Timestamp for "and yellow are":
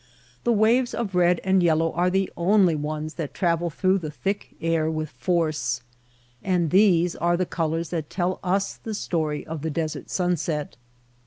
1.43-2.09